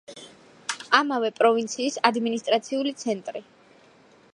[0.99, 3.49] ამავე პროვინციის ადმინისტრაციული ცენტრი.